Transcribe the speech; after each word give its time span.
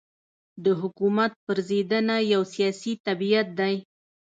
د 0.63 0.65
حکومت 0.81 1.31
پرځېدنه 1.45 2.15
یو 2.33 2.41
سیاسي 2.53 2.93
طبیعت 3.05 3.47
دی. 3.59 3.75